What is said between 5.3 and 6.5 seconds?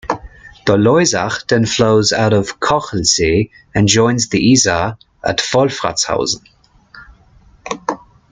Wolfratshausen.